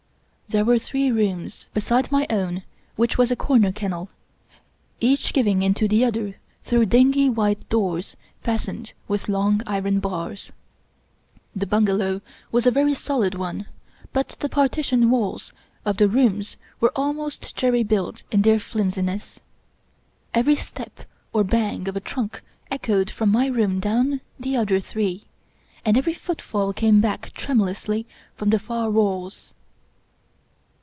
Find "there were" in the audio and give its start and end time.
0.49-0.79